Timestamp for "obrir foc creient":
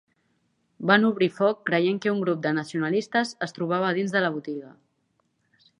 1.09-1.99